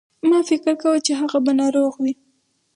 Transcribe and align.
ما 0.29 0.39
فکر 0.49 0.69
کاوه 0.81 0.99
چې 1.05 1.13
هغه 1.21 1.37
به 1.45 1.51
ناروغ 1.61 1.93
وي. 2.03 2.13